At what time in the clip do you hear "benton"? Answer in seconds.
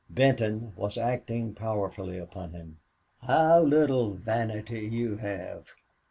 0.09-0.73